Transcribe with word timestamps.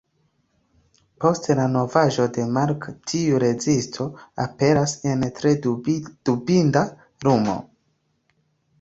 Post 1.25 1.49
la 1.59 1.65
novaĵo 1.73 2.25
de 2.39 2.47
Mark 2.57 2.89
tiu 3.13 3.43
rezisto 3.45 4.09
aperas 4.47 4.99
en 5.15 5.29
tre 5.39 5.55
dubinda 5.69 6.87
lumo. 7.31 7.61